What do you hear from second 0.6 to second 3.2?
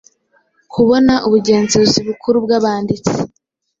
kubona ubugenzuzi bukuru bwabanditsi